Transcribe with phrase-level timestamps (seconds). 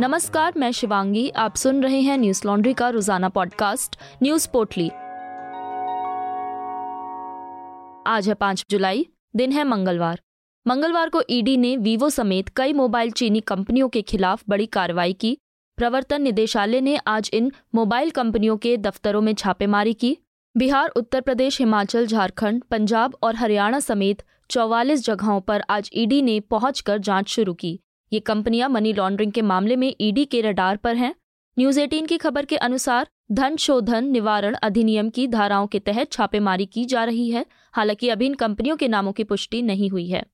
[0.00, 4.88] नमस्कार, मैं शिवांगी। आप सुन रहे हैं न्यूज़ लॉन्ड्री का रोज़ाना पॉडकास्ट, न्यूज़ पोर्टली
[8.06, 10.20] आज है पाँच जुलाई, दिन है मंगलवार।
[10.66, 15.36] मंगलवार को ईडी ने वीवो समेत कई मोबाइल चीनी कंपनियों के खिलाफ बड़ी कार्रवाई की।
[15.76, 20.16] प्रवर्तन निदेशालय ने आज इन मोबाइल कंपनियों के दफ्तरों में छापेमारी की।
[20.56, 26.40] बिहार, उत्तर प्रदेश, हिमाचल, झारखंड, पंजाब और हरियाणा समेत चौवालीस जगहों पर आज ईडी ने
[26.40, 27.78] पहुंचकर जाँच शुरू की।
[28.14, 31.14] ये कंपनियाँ मनी लॉन्ड्रिंग के मामले में ईडी के रडार पर हैं।
[31.58, 36.66] न्यूज़ 18 की खबर के अनुसार, धन शोधन निवारण अधिनियम की धाराओं के तहत छापेमारी
[36.66, 40.26] की जा रही है। हालाँकि अभी इन कंपनियों के नामों की पुष्टि नहीं हुई है।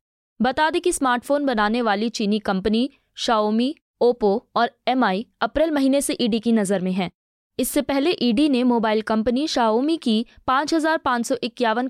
[0.42, 6.16] बता दें कि स्मार्टफ़ोन बनाने वाली चीनी कंपनी शाओमी, ओप्पो और एमआई अप्रैल महीने से
[6.20, 7.10] ईडी की नज़र में है।
[7.58, 10.74] इससे पहले ईडी ने मोबाइल कंपनी शाओमी की पाँच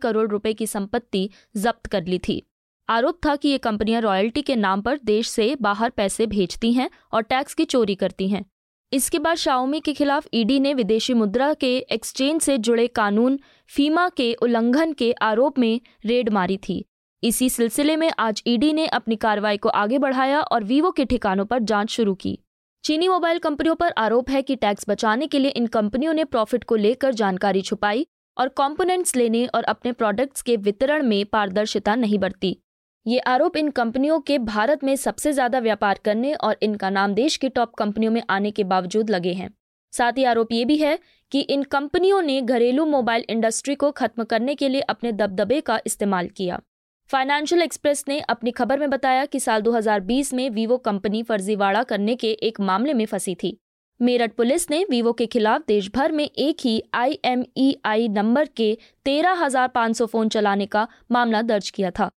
[0.02, 2.42] करोड़ रुपए की संपत्ति जब्त कर ली थी।
[2.90, 6.90] आरोप था कि ये कंपनियाँ रॉयल्टी के नाम पर देश से बाहर पैसे भेजती हैं
[7.12, 8.44] और टैक्स की चोरी करती हैं।
[8.92, 13.38] इसके बाद शाओमी के खिलाफ ईडी ने विदेशी मुद्रा के एक्सचेंज से जुड़े कानून,
[13.70, 16.84] फीमा के उल्लंघन के आरोप में रेड मारी थी।
[17.22, 21.44] इसी सिलसिले में आज ईडी ने अपनी कार्रवाई को आगे बढ़ाया और वीवो के ठिकानों
[21.44, 22.38] पर जाँच शुरू की।
[22.84, 26.64] चीनी मोबाइल कंपनियों पर आरोप है कि टैक्स बचाने के लिए इन कंपनियों ने प्रॉफिट
[26.64, 32.18] को लेकर जानकारी छुपाई और कंपोनेंट्स लेने और अपने प्रोडक्ट्स के वितरण में पारदर्शिता नहीं
[32.18, 32.56] बरती।
[33.06, 37.36] ये आरोप इन कंपनियों के भारत में सबसे ज़्यादा व्यापार करने और इनका नाम देश
[37.36, 39.48] की टॉप कंपनियों में आने के बावजूद लगे हैं।
[39.92, 40.98] साथ ही आरोप ये भी है
[41.32, 45.80] कि इन कंपनियों ने घरेलू मोबाइल इंडस्ट्री को खत्म करने के लिए अपने दबदबे का
[45.86, 46.60] इस्तेमाल किया।
[47.10, 52.14] फाइनेंशियल एक्सप्रेस ने अपनी खबर में बताया कि साल 2020 में वीवो कंपनी फर्जीवाड़ा करने
[52.16, 53.56] के एक मामले में फंसी थी।
[54.00, 59.44] मेरठ पुलिस ने वीवो के खिलाफ देश भर में एक ही आईएमईआई नंबर के तेरह
[59.44, 62.10] हज़ार पाँच सौ फ़ोन चलाने का मामला दर्ज किया था।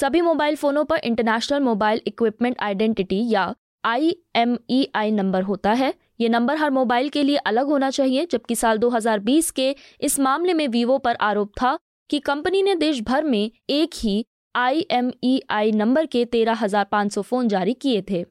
[0.00, 3.54] सभी मोबाइल फोनों पर इंटरनेशनल मोबाइल इक्विपमेंट आइडेंटिटी या
[3.84, 7.88] I M E I number होता है। ये नंबर हर मोबाइल के लिए अलग होना
[7.90, 11.76] चाहिए, जबकि साल 2020 के इस मामले में वीवो पर आरोप था
[12.10, 14.24] कि कंपनी ने देश भर में एक ही
[14.54, 18.24] आईएमईआई नंबर के तेरह हज़ार पाँच सौ फ़ोन जारी किए थे।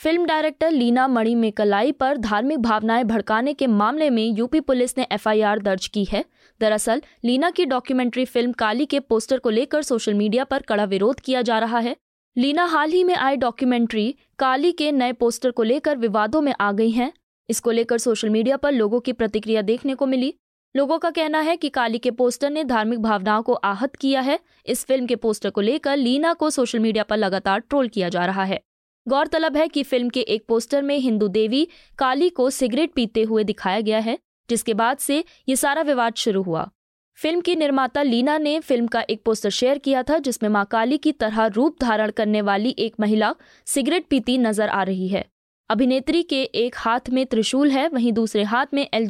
[0.00, 5.06] फ़िल्म डायरेक्टर लीना मणि मणिमेकलाई पर धार्मिक भावनाएँ भड़काने के मामले में यूपी पुलिस ने
[5.12, 6.24] एफआईआर दर्ज की है।
[6.60, 11.20] दरअसल, लीना की डॉक्यूमेंट्री फ़िल्म काली के पोस्टर को लेकर सोशल मीडिया पर कड़ा विरोध
[11.20, 11.96] किया जा रहा है।
[12.38, 16.72] लीना हाल ही में आई डॉक्यूमेंट्री काली के नए पोस्टर को लेकर विवादों में आ
[16.72, 17.12] गई हैं।
[17.48, 20.34] इसको लेकर सोशल मीडिया पर लोगों की प्रतिक्रिया देखने को मिली।
[20.76, 24.38] लोगों का कहना है कि काली के पोस्टर ने धार्मिक भावनाओं को आहत किया है।
[24.66, 28.26] इस फ़िल्म के पोस्टर को लेकर लीना को सोशल मीडिया पर लगातार ट्रोल किया जा
[28.26, 28.60] रहा है।
[29.08, 31.66] गौरतलब है कि फ़िल्म के एक पोस्टर में हिंदू देवी
[31.98, 36.42] काली को सिगरेट पीते हुए दिखाया गया है, जिसके बाद से ये सारा विवाद शुरू
[36.42, 36.68] हुआ।
[37.18, 40.98] फ़िल्म की निर्माता लीना ने फ़िल्म का एक पोस्टर शेयर किया था, जिसमें माँ काली
[40.98, 43.34] की तरह रूप धारण करने वाली एक महिला
[43.66, 45.24] सिगरेट पीती नज़र आ रही है।
[45.70, 49.08] अभिनेत्री के एक हाथ में त्रिशूल है, वहीं दूसरे हाथ में एल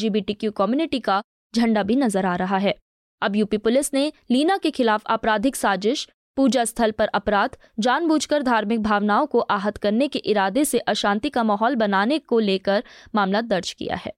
[0.52, 1.22] कम्युनिटी का
[1.54, 2.74] झंडा भी नज़र आ रहा है।
[3.22, 6.08] अब यूपी पुलिस ने लीना के खिलाफ आपराधिक साजिश
[6.38, 11.42] पूजा स्थल पर अपराध, जानबूझकर धार्मिक भावनाओं को आहत करने के इरादे से अशांति का
[11.42, 12.84] माहौल बनाने को लेकर
[13.14, 14.12] मामला दर्ज किया है।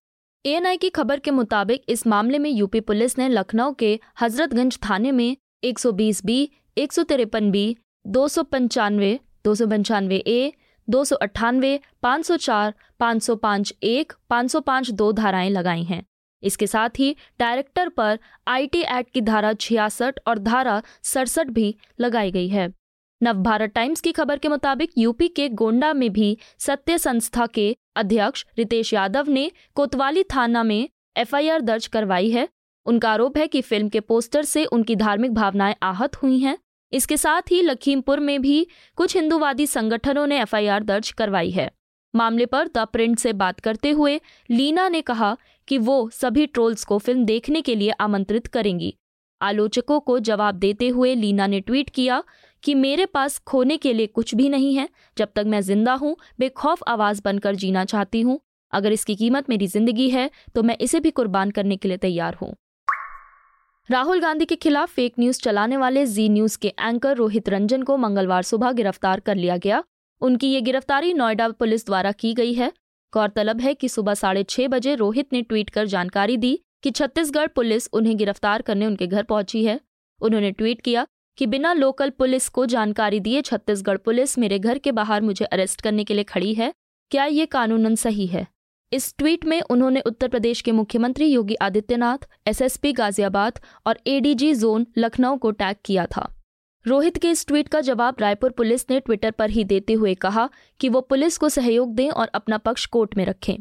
[0.47, 5.13] एएनआई की खबर के मुताबिक इस मामले में यूपी पुलिस ने लखनऊ के हजरतगंज थाने
[5.13, 7.77] में 120 बी, एक सौ तिरपन बी,
[8.07, 10.53] दो सौ पंचानवे, दो सौ पंचानवे ए,
[10.89, 15.51] दो सौ अट्ठानवे, पाँच सौ चार, पाँच सौ पाँच एक, पाँच सौ पाँच दो धाराएँ
[15.51, 16.05] लगाई हैं।
[16.43, 18.19] इसके साथ ही डायरेक्टर पर
[18.49, 22.73] आईटी एक्ट की धारा छियासठ और धारा सड़सठ भी लगाई गई है।
[23.21, 28.45] नवभारत टाइम्स की खबर के मुताबिक यूपी के गोंडा में भी सत्य संस्था के अध्यक्ष
[28.59, 32.49] रितेश यादव ने कोतवाली थाना में एफआईआर दर्ज करवाई है।
[32.87, 36.57] उनका आरोप है कि फ़िल्म के पोस्टर से उनकी धार्मिक भावनाएँ आहत हुई हैं।
[36.93, 41.71] इसके साथ ही लखीमपुर में भी कुछ हिंदूवादी संगठनों ने एफआईआर दर्ज करवाई है।
[42.15, 45.37] मामले पर द प्रिंट से बात करते हुए लीना ने कहा
[45.69, 48.95] कि वो सभी ट्रोल्स को फ़िल्म देखने के लिए आमंत्रित करेंगी।
[49.41, 52.23] आलोचकों को जवाब देते हुए लीना ने ट्वीट किया
[52.63, 54.89] कि मेरे पास खोने के लिए कुछ भी नहीं है,
[55.19, 58.39] जब तक मैं ज़िंदा हूँ, बेखौफ आवाज़ बनकर जीना चाहती हूँ।
[58.73, 62.35] अगर इसकी कीमत मेरी ज़िंदगी है तो मैं इसे भी कुर्बान करने के लिए तैयार
[62.35, 62.55] हूँ।
[63.89, 67.97] राहुल गांधी के खिलाफ फेक न्यूज़ चलाने वाले जी न्यूज़ के एंकर रोहित रंजन को
[67.97, 69.83] मंगलवार सुबह गिरफ़्तार कर लिया गया।
[70.23, 72.73] उनकी ये गिरफ्तारी नोएडा पुलिस द्वारा की गई है।
[73.13, 77.47] गौरतलब है कि सुबह साढ़े छह बजे रोहित ने ट्वीट कर जानकारी दी कि छत्तीसगढ़
[77.47, 79.81] पुलिस उन्हें गिरफ़्तार करने उनके घर पहुँची है।
[80.21, 81.07] उन्होंने ट्वीट किया
[81.39, 85.81] कि बिना लोकल पुलिस को जानकारी दिए छत्तीसगढ़ पुलिस मेरे घर के बाहर मुझे अरेस्ट
[85.81, 86.73] करने के लिए खड़ी है।
[87.11, 88.47] क्या ये कानूनन सही है?
[88.93, 94.87] इस ट्वीट में उन्होंने उत्तर प्रदेश के मुख्यमंत्री योगी आदित्यनाथ, एसएसपी गाजियाबाद और एडीजी जोन
[94.99, 96.29] लखनऊ को टैग किया था।
[96.87, 100.49] रोहित के इस ट्वीट का जवाब रायपुर पुलिस ने ट्विटर पर ही देते हुए कहा
[100.81, 103.57] कि वो पुलिस को सहयोग दें और अपना पक्ष कोर्ट में रखें।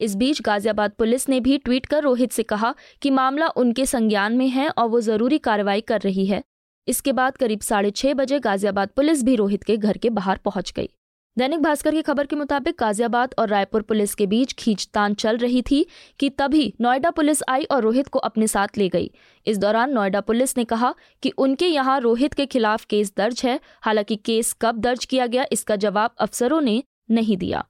[0.00, 4.36] इस बीच गाजियाबाद पुलिस ने भी ट्वीट कर रोहित से कहा कि मामला उनके संज्ञान
[4.36, 6.42] में है और वो ज़रूरी कार्रवाई कर रही है।
[6.88, 10.72] इसके बाद करीब साढ़े छह बजे गाजियाबाद पुलिस भी रोहित के घर के बाहर पहुँच
[10.76, 10.88] गई।
[11.36, 15.62] दैनिक भास्कर की खबर के मुताबिक गाजियाबाद और रायपुर पुलिस के बीच खींचतान चल रही
[15.62, 15.86] थी
[16.20, 19.10] कि तभी नोएडा पुलिस आई और रोहित को अपने साथ ले गई।
[19.46, 23.60] इस दौरान नोएडा पुलिस ने कहा कि उनके यहाँ रोहित के खिलाफ केस दर्ज है,
[23.82, 27.64] हालाँकि केस कब दर्ज किया गया इसका जवाब अफसरों ने नहीं दिया।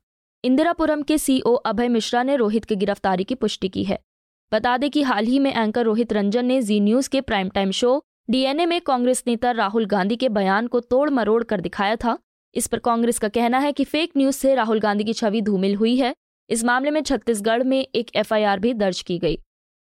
[0.45, 3.99] इंदिरापुरम के सीओ अभय मिश्रा ने रोहित की गिरफ्तारी की पुष्टि की है।
[4.53, 7.71] बता दें कि हाल ही में एंकर रोहित रंजन ने जी न्यूज़ के प्राइम टाइम
[7.71, 12.19] शो, डीएनए में कांग्रेस नेता राहुल गांधी के बयान को तोड़ मरोड़ कर दिखाया था।
[12.55, 15.75] इस पर कांग्रेस का कहना है कि फेक न्यूज़ से राहुल गांधी की छवि धूमिल
[15.75, 16.15] हुई है।
[16.51, 19.39] इस मामले में छत्तीसगढ़ में एक एफआईआर भी दर्ज की गई।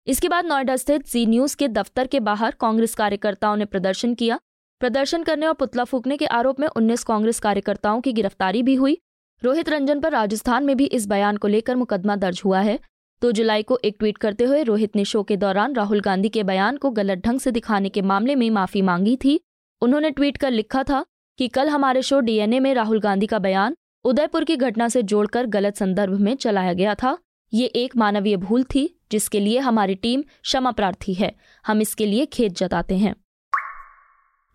[0.08, 4.40] इसके बाद नोएडा स्थित जी न्यूज़ के दफ्तर के बाहर कांग्रेस कार्यकर्ताओं ने प्रदर्शन किया।
[4.80, 8.98] प्रदर्शन करने और पुतला फूकने के आरोप में 19 कांग्रेस कार्यकर्ताओं की गिरफ्तारी भी हुई।
[9.44, 12.80] रोहित रंजन पर राजस्थान में भी इस बयान को लेकर मुकदमा दर्ज हुआ है।
[13.22, 16.44] दो जुलाई को एक ट्वीट करते हुए रोहित ने शो के दौरान राहुल गांधी के
[16.44, 19.40] बयान को गलत ढंग से दिखाने के मामले में माफ़ी मांगी थी।
[19.82, 21.06] उन्होंने ट्वीट कर लिखा था
[21.42, 25.46] कि कल हमारे शो डीएनए में राहुल गांधी का बयान उदयपुर की घटना से जोड़कर
[25.46, 27.18] गलत संदर्भ में चलाया गया था,
[27.54, 31.36] ये एक मानवीय भूल थी, जिसके लिए हमारी टीम क्षमा प्रार्थी है,
[31.66, 33.16] हम इसके लिए खेत जताते हैं।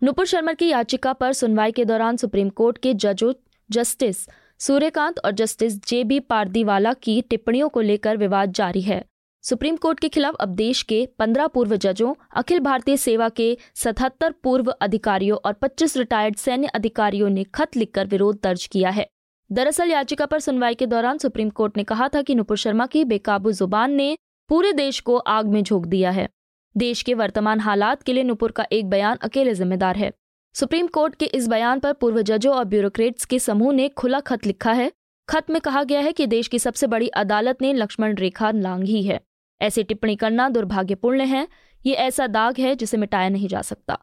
[0.03, 3.33] नुपुर शर्मा की याचिका पर सुनवाई के दौरान सुप्रीम कोर्ट के जजों
[3.69, 4.25] जस्टिस
[4.59, 9.03] सूर्यकांत और जस्टिस जे बी पारदीवाला की टिप्पणियों को लेकर विवाद जारी है।
[9.43, 14.31] सुप्रीम कोर्ट के खिलाफ अब देश के पंद्रह पूर्व जजों, अखिल भारतीय सेवा के सतहत्तर
[14.43, 19.07] पूर्व अधिकारियों और 25 रिटायर्ड सैन्य अधिकारियों ने खत लिखकर विरोध दर्ज किया है।
[19.51, 23.05] दरअसल याचिका पर सुनवाई के दौरान सुप्रीम कोर्ट ने कहा था कि नुपुर शर्मा की
[23.05, 24.17] बेकाबू ज़ुबान ने
[24.49, 26.29] पूरे देश को आग में झोंक दिया है।
[26.77, 30.11] देश के वर्तमान हालात के लिए नुपुर का एक बयान अकेले जिम्मेदार है।
[30.55, 34.45] सुप्रीम कोर्ट के इस बयान पर पूर्व जजों और ब्यूरोक्रेट्स के समूह ने खुला खत
[34.45, 34.91] लिखा है।
[35.29, 39.01] खत में कहा गया है कि देश की सबसे बड़ी अदालत ने लक्ष्मण रेखा लांघी
[39.03, 39.19] है।
[39.61, 41.47] ऐसी टिप्पणी करना दुर्भाग्यपूर्ण है।
[41.81, 43.97] ये ऐसा दाग है जिसे मिटाया नहीं जा सकता।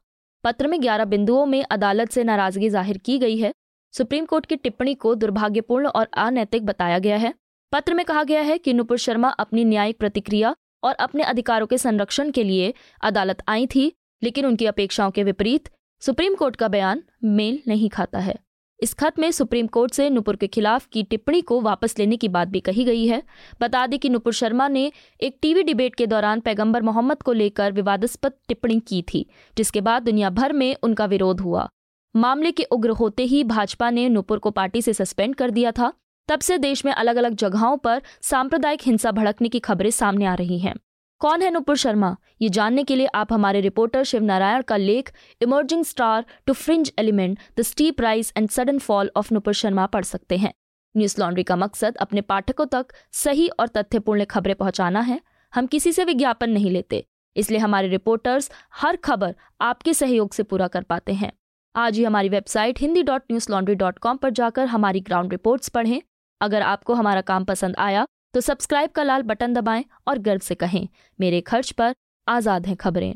[0.44, 3.52] पत्र में ग्यारह बिंदुओं में अदालत से नाराज़गी ज़ाहिर की गई है।
[3.94, 7.32] सुप्रीम कोर्ट की टिप्पणी को दुर्भाग्यपूर्ण और अनैतिक बताया गया है।
[7.72, 11.78] पत्र में कहा गया है कि नुपुर शर्मा अपनी न्यायिक प्रतिक्रिया और अपने अधिकारों के
[11.78, 12.72] संरक्षण के लिए
[13.02, 13.92] अदालत आई थी,
[14.22, 15.68] लेकिन उनकी अपेक्षाओं के विपरीत
[16.02, 18.38] सुप्रीम कोर्ट का बयान मेल नहीं खाता है।
[18.84, 22.28] इस खत में सुप्रीम कोर्ट से नुपुर के खिलाफ की टिप्पणी को वापस लेने की
[22.28, 23.22] बात भी कही गई है।
[23.60, 27.72] बता दें कि नुपुर शर्मा ने एक टीवी डिबेट के दौरान पैगंबर मोहम्मद को लेकर
[27.72, 29.26] विवादास्पद टिप्पणी की थी,
[29.56, 31.68] जिसके बाद दुनिया भर में उनका विरोध हुआ।
[32.16, 35.92] मामले के उग्र होते ही भाजपा ने नुपुर को पार्टी से सस्पेंड कर दिया था।
[36.28, 40.34] तब से देश में अलग अलग जगहों पर सांप्रदायिक हिंसा भड़कने की खबरें सामने आ
[40.34, 40.74] रही हैं।
[41.24, 42.16] कौन है नुपुर शर्मा?
[42.42, 46.92] ये जानने के लिए आप हमारे रिपोर्टर शिव नारायण का लेख emerging star to fringe
[46.98, 50.52] element the steep rise and sudden fall of Nupur Sharma पढ़ सकते हैं।
[50.94, 55.20] न्यूज़ लॉन्ड्री का मकसद, अपने पाठकों तक सही और तथ्यपूर्ण खबरें पहुंचाना है।
[55.52, 57.04] हम किसी से विज्ञापन नहीं लेते,
[57.36, 61.32] इसलिए हमारे रिपोर्टर्स हर खबर आपके सहयोग से पूरा कर पाते हैं।
[61.74, 65.68] आज ही हमारी website Hindi dot news laundry dot com पर जाकर हमारी ग्राउंड रिपोर्ट्स
[65.70, 66.00] पढ़ें।
[66.40, 70.54] अगर आपको हमारा काम पसंद आया तो सब्सक्राइब का लाल बटन दबाएँ और गर्व से
[70.54, 70.88] कहें,
[71.18, 71.94] मेरे खर्च पर
[72.26, 73.14] आज़ाद हैं खबरें।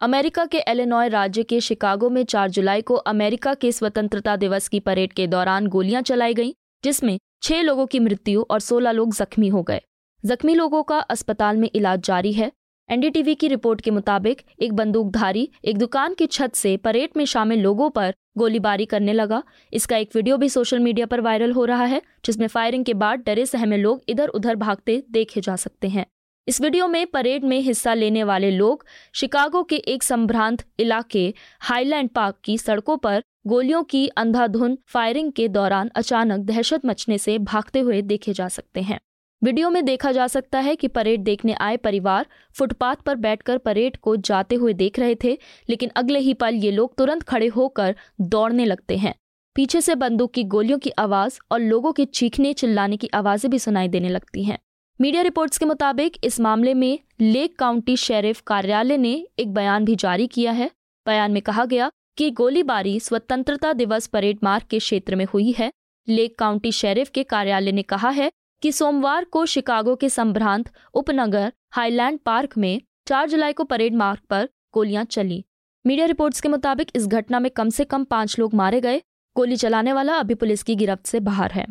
[0.00, 4.80] अमेरिका के एलिनॉय राज्य के शिकागो में 4 जुलाई को अमेरिका के स्वतंत्रता दिवस की
[4.80, 6.52] परेड के दौरान गोलियाँ चलाई गईं,
[6.84, 9.80] जिसमें छह लोगों की मृत्यु और 16 लोग जख्मी हो गए।
[10.24, 12.50] जख्मी लोगों का अस्पताल में इलाज जारी है
[12.92, 17.60] एनडीटीवी की रिपोर्ट के मुताबिक, एक बंदूकधारी एक दुकान की छत से परेड में शामिल
[17.60, 21.84] लोगों पर गोलीबारी करने लगा। इसका एक वीडियो भी सोशल मीडिया पर वायरल हो रहा
[21.84, 26.04] है, जिसमें फायरिंग के बाद डरे सहमे लोग इधर उधर भागते देखे जा सकते हैं।
[26.48, 28.84] इस वीडियो में परेड में हिस्सा लेने वाले लोग
[29.14, 31.22] शिकागो के एक संभ्रांत इलाके
[31.60, 37.38] हाईलैंड पार्क की सड़कों पर गोलियों की अंधाधुन फायरिंग के दौरान अचानक दहशत मचने से
[37.38, 39.00] भागते हुए देखे जा सकते हैं।
[39.42, 43.96] वीडियो में देखा जा सकता है कि परेड देखने आए परिवार फुटपाथ पर बैठकर परेड
[43.96, 45.36] को जाते हुए देख रहे थे,
[45.68, 49.14] लेकिन अगले ही पल ये लोग तुरंत खड़े होकर दौड़ने लगते हैं।
[49.56, 53.58] पीछे से बंदूक की गोलियों की आवाज़ और लोगों के चीखने चिल्लाने की आवाज़ें भी
[53.58, 54.58] सुनाई देने लगती हैं।
[55.00, 59.96] मीडिया रिपोर्ट्स के मुताबिक इस मामले में लेक काउंटी शेरिफ कार्यालय ने एक बयान भी
[59.96, 60.70] जारी किया है।
[61.06, 65.70] बयान में कहा गया कि गोलीबारी स्वतंत्रता दिवस परेड मार्ग के क्षेत्र में हुई है।
[66.08, 68.30] लेक काउंटी शेरिफ के कार्यालय ने कहा है
[68.62, 74.20] कि सोमवार को शिकागो के संभ्रांत उपनगर हाईलैंड पार्क में 4 जुलाई को परेड मार्ग
[74.30, 75.44] पर गोलियाँ चली।
[75.84, 79.00] मीडिया रिपोर्ट्स के मुताबिक इस घटना में कम से कम पाँच लोग मारे गए।
[79.36, 81.66] गोली चलाने वाला अभी पुलिस की गिरफ्त से बाहर है।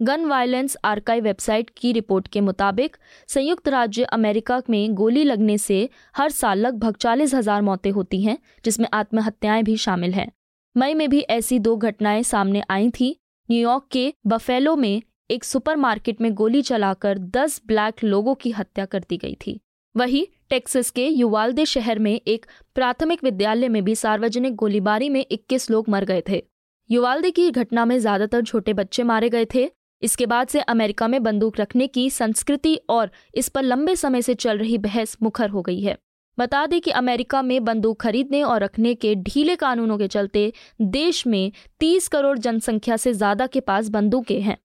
[0.00, 2.96] गन वायलेंस आर्काइव वेबसाइट की रिपोर्ट के मुताबिक
[3.28, 8.38] संयुक्त राज्य अमेरिका में गोली लगने से हर साल लगभग चालीस हज़ार मौतें होती हैं,
[8.64, 10.30] जिसमें आत्महत्याएँ भी शामिल हैं।
[10.76, 13.16] मई में भी ऐसी दो घटनाएँ सामने आई थी।
[13.48, 19.04] न्यूयॉर्क के बफेलो में एक सुपरमार्केट में गोली चलाकर 10 ब्लैक लोगों की हत्या कर
[19.08, 19.58] दी गई थी।
[19.94, 25.70] वहीं टेक्सास के युवाल्दे शहर में एक प्राथमिक विद्यालय में भी सार्वजनिक गोलीबारी में 21
[25.70, 26.42] लोग मर गए थे।
[26.90, 29.68] युवाल्दे की घटना में ज़्यादातर छोटे बच्चे मारे गए थे।
[30.02, 34.34] इसके बाद से अमेरिका में बंदूक रखने की संस्कृति और इस पर लंबे समय से
[34.36, 35.96] चल रही बहस मुखर हो गई है।
[36.38, 40.52] बता दें कि अमेरिका में बंदूक खरीदने और रखने के ढीले कानूनों के चलते
[40.82, 44.56] देश में 30 करोड़ जनसंख्या से ज़्यादा के पास बंदूकें हैं।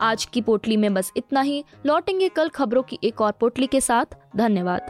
[0.00, 3.80] आज की पोटली में बस इतना ही। लौटेंगे कल खबरों की एक और पोटली के
[3.80, 4.04] साथ।
[4.36, 4.86] धन्यवाद।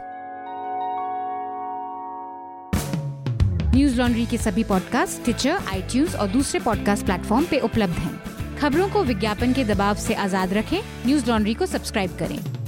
[3.75, 8.89] न्यूज़ लॉन्ड्री के सभी पॉडकास्ट ट्विटर आई और दूसरे पॉडकास्ट प्लेटफॉर्म पे उपलब्ध हैं। खबरों
[8.89, 12.60] को विज्ञापन के दबाव से आज़ाद रखें। न्यूज़ लॉन्ड्री को सब्सक्राइब करें।